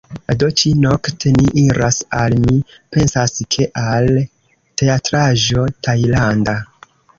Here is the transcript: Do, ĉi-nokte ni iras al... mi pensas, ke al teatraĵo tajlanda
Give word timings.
Do, 0.43 0.47
ĉi-nokte 0.61 1.33
ni 1.35 1.45
iras 1.63 1.99
al... 2.21 2.37
mi 2.47 2.57
pensas, 2.97 3.37
ke 3.57 3.69
al 3.83 4.11
teatraĵo 4.83 5.69
tajlanda 5.91 6.61